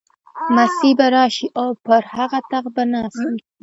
[0.55, 3.37] مسیح به راشي او پر هغه تخت به ناست وي.